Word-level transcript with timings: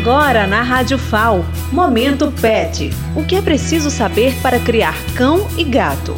Agora 0.00 0.46
na 0.46 0.62
Rádio 0.62 0.96
FAO, 0.96 1.44
Momento 1.70 2.32
Pet. 2.40 2.90
O 3.14 3.22
que 3.22 3.36
é 3.36 3.42
preciso 3.42 3.90
saber 3.90 4.34
para 4.40 4.58
criar 4.58 4.94
cão 5.14 5.46
e 5.58 5.62
gato? 5.62 6.16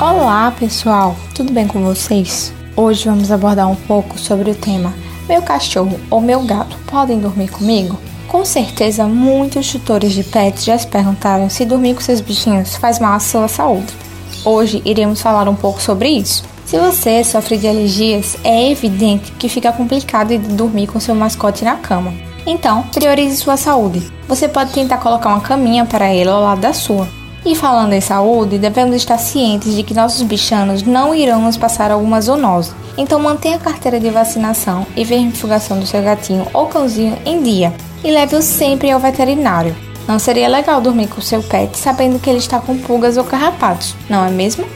Olá, 0.00 0.50
pessoal. 0.58 1.14
Tudo 1.34 1.52
bem 1.52 1.66
com 1.66 1.84
vocês? 1.84 2.54
Hoje 2.74 3.04
vamos 3.04 3.30
abordar 3.30 3.70
um 3.70 3.76
pouco 3.76 4.18
sobre 4.18 4.50
o 4.50 4.54
tema 4.54 4.94
Meu 5.28 5.42
cachorro 5.42 6.00
ou 6.08 6.22
meu 6.22 6.40
gato 6.40 6.78
podem 6.86 7.20
dormir 7.20 7.50
comigo? 7.50 7.98
Com 8.28 8.46
certeza, 8.46 9.04
muitos 9.06 9.70
tutores 9.70 10.14
de 10.14 10.24
pets 10.24 10.64
já 10.64 10.78
se 10.78 10.86
perguntaram 10.86 11.50
se 11.50 11.66
dormir 11.66 11.96
com 11.96 12.00
seus 12.00 12.22
bichinhos 12.22 12.76
faz 12.76 12.98
mal 12.98 13.12
à 13.12 13.20
sua 13.20 13.46
saúde. 13.46 13.92
Hoje 14.42 14.80
iremos 14.86 15.20
falar 15.20 15.46
um 15.50 15.54
pouco 15.54 15.82
sobre 15.82 16.08
isso. 16.08 16.42
Se 16.66 16.76
você 16.80 17.22
sofre 17.22 17.56
de 17.56 17.68
alergias, 17.68 18.36
é 18.42 18.72
evidente 18.72 19.30
que 19.38 19.48
fica 19.48 19.72
complicado 19.72 20.30
de 20.30 20.38
dormir 20.38 20.88
com 20.88 20.98
seu 20.98 21.14
mascote 21.14 21.64
na 21.64 21.76
cama. 21.76 22.12
Então, 22.44 22.82
priorize 22.92 23.36
sua 23.36 23.56
saúde. 23.56 24.10
Você 24.26 24.48
pode 24.48 24.72
tentar 24.72 24.98
colocar 24.98 25.28
uma 25.28 25.40
caminha 25.40 25.84
para 25.84 26.12
ele 26.12 26.28
ao 26.28 26.42
lado 26.42 26.60
da 26.60 26.72
sua. 26.72 27.06
E 27.44 27.54
falando 27.54 27.92
em 27.92 28.00
saúde, 28.00 28.58
devemos 28.58 28.96
estar 28.96 29.16
cientes 29.16 29.76
de 29.76 29.84
que 29.84 29.94
nossos 29.94 30.22
bichanos 30.22 30.82
não 30.82 31.14
irão 31.14 31.40
nos 31.40 31.56
passar 31.56 31.92
alguma 31.92 32.20
zoonose. 32.20 32.72
Então 32.98 33.20
mantenha 33.20 33.56
a 33.56 33.60
carteira 33.60 34.00
de 34.00 34.10
vacinação 34.10 34.84
e 34.96 35.04
vermifugação 35.04 35.78
do 35.78 35.86
seu 35.86 36.02
gatinho 36.02 36.48
ou 36.52 36.66
cãozinho 36.66 37.16
em 37.24 37.40
dia 37.44 37.72
e 38.02 38.10
leve-o 38.10 38.42
sempre 38.42 38.90
ao 38.90 38.98
veterinário. 38.98 39.76
Não 40.08 40.18
seria 40.18 40.48
legal 40.48 40.80
dormir 40.80 41.06
com 41.06 41.20
seu 41.20 41.40
pet 41.44 41.78
sabendo 41.78 42.18
que 42.18 42.28
ele 42.28 42.40
está 42.40 42.58
com 42.58 42.76
pulgas 42.76 43.16
ou 43.16 43.22
carrapatos, 43.22 43.94
não 44.10 44.24
é 44.24 44.30
mesmo? 44.30 44.66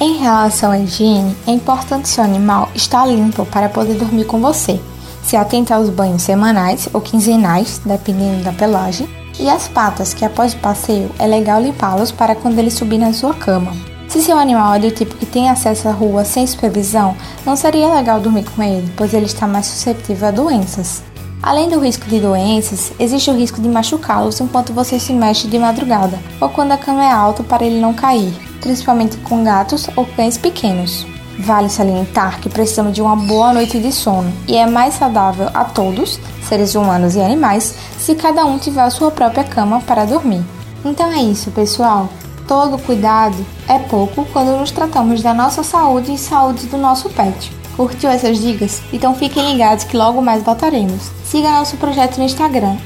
Em 0.00 0.18
relação 0.18 0.70
à 0.70 0.78
higiene, 0.78 1.36
é 1.44 1.50
importante 1.50 2.08
seu 2.08 2.22
animal 2.22 2.68
estar 2.72 3.04
limpo 3.04 3.44
para 3.44 3.68
poder 3.68 3.94
dormir 3.94 4.26
com 4.26 4.40
você. 4.40 4.80
Se 5.24 5.34
atenta 5.34 5.74
aos 5.74 5.90
banhos 5.90 6.22
semanais 6.22 6.88
ou 6.92 7.00
quinzenais, 7.00 7.80
dependendo 7.84 8.44
da 8.44 8.52
pelagem, 8.52 9.08
e 9.40 9.50
as 9.50 9.66
patas, 9.66 10.14
que 10.14 10.24
após 10.24 10.54
o 10.54 10.58
passeio 10.58 11.10
é 11.18 11.26
legal 11.26 11.60
limpá-los 11.60 12.12
para 12.12 12.36
quando 12.36 12.60
ele 12.60 12.70
subir 12.70 12.98
na 12.98 13.12
sua 13.12 13.34
cama. 13.34 13.72
Se 14.06 14.22
seu 14.22 14.38
animal 14.38 14.74
é 14.74 14.78
do 14.78 14.90
tipo 14.92 15.16
que 15.16 15.26
tem 15.26 15.50
acesso 15.50 15.88
à 15.88 15.92
rua 15.92 16.24
sem 16.24 16.46
supervisão, 16.46 17.16
não 17.44 17.56
seria 17.56 17.92
legal 17.92 18.20
dormir 18.20 18.44
com 18.44 18.62
ele, 18.62 18.88
pois 18.96 19.12
ele 19.12 19.26
está 19.26 19.48
mais 19.48 19.66
suscetível 19.66 20.28
a 20.28 20.30
doenças. 20.30 21.02
Além 21.42 21.68
do 21.68 21.78
risco 21.78 22.06
de 22.06 22.20
doenças, 22.20 22.92
existe 22.98 23.30
o 23.30 23.36
risco 23.36 23.60
de 23.60 23.68
machucá-los 23.68 24.40
enquanto 24.40 24.72
você 24.72 24.98
se 24.98 25.12
mexe 25.12 25.46
de 25.46 25.58
madrugada 25.58 26.18
ou 26.40 26.48
quando 26.48 26.72
a 26.72 26.78
cama 26.78 27.04
é 27.04 27.10
alta 27.10 27.42
para 27.42 27.64
ele 27.64 27.80
não 27.80 27.94
cair 27.94 28.48
principalmente 28.60 29.16
com 29.18 29.44
gatos 29.44 29.88
ou 29.96 30.06
cães 30.06 30.36
pequenos. 30.36 31.06
Vale 31.38 31.68
salientar 31.68 32.40
que 32.40 32.48
precisamos 32.48 32.92
de 32.92 33.00
uma 33.00 33.14
boa 33.14 33.52
noite 33.52 33.78
de 33.78 33.92
sono 33.92 34.32
e 34.46 34.56
é 34.56 34.66
mais 34.66 34.94
saudável 34.94 35.48
a 35.54 35.64
todos, 35.64 36.18
seres 36.42 36.74
humanos 36.74 37.14
e 37.14 37.20
animais, 37.20 37.74
se 37.98 38.14
cada 38.14 38.44
um 38.44 38.58
tiver 38.58 38.82
a 38.82 38.90
sua 38.90 39.10
própria 39.10 39.44
cama 39.44 39.80
para 39.80 40.04
dormir. 40.04 40.44
Então 40.84 41.10
é 41.12 41.22
isso, 41.22 41.50
pessoal. 41.52 42.08
Todo 42.46 42.78
cuidado 42.78 43.36
é 43.68 43.78
pouco 43.78 44.26
quando 44.32 44.58
nos 44.58 44.70
tratamos 44.70 45.22
da 45.22 45.34
nossa 45.34 45.62
saúde 45.62 46.14
e 46.14 46.18
saúde 46.18 46.66
do 46.66 46.78
nosso 46.78 47.08
pet. 47.10 47.57
Curtiu 47.78 48.10
essas 48.10 48.40
dicas? 48.40 48.82
Então 48.92 49.14
fiquem 49.14 49.52
ligados 49.52 49.84
que 49.84 49.96
logo 49.96 50.20
mais 50.20 50.42
voltaremos. 50.42 51.12
Siga 51.24 51.52
nosso 51.52 51.76
projeto 51.76 52.18
no 52.18 52.24
Instagram, 52.24 52.76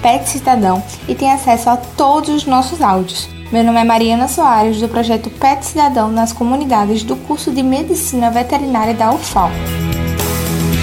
PetCitadão, 0.00 0.82
e 1.06 1.14
tenha 1.14 1.34
acesso 1.34 1.68
a 1.68 1.76
todos 1.76 2.30
os 2.30 2.46
nossos 2.46 2.80
áudios. 2.80 3.28
Meu 3.52 3.62
nome 3.62 3.78
é 3.78 3.84
Mariana 3.84 4.28
Soares, 4.28 4.80
do 4.80 4.88
projeto 4.88 5.28
Pet 5.28 5.62
Cidadão 5.66 6.10
nas 6.10 6.32
comunidades 6.32 7.02
do 7.02 7.16
curso 7.16 7.50
de 7.50 7.62
Medicina 7.62 8.30
Veterinária 8.30 8.94
da 8.94 9.12
UFAL. 9.12 9.50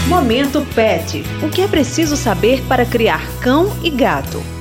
Momento 0.08 0.64
Pet. 0.76 1.24
O 1.44 1.50
que 1.50 1.62
é 1.62 1.68
preciso 1.68 2.16
saber 2.16 2.62
para 2.68 2.86
criar 2.86 3.26
cão 3.42 3.72
e 3.84 3.90
gato? 3.90 4.57